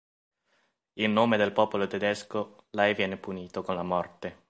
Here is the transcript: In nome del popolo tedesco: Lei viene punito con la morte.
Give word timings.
In 0.93 1.13
nome 1.13 1.37
del 1.37 1.51
popolo 1.51 1.85
tedesco: 1.85 2.65
Lei 2.71 2.95
viene 2.95 3.17
punito 3.17 3.61
con 3.61 3.75
la 3.75 3.83
morte. 3.83 4.39